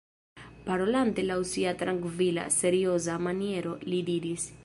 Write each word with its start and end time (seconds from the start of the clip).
Parolante 0.69 1.25
laŭ 1.27 1.35
sia 1.49 1.73
trankvila, 1.83 2.47
serioza 2.57 3.21
maniero, 3.27 3.77
li 3.93 4.01
diris: 4.11 4.51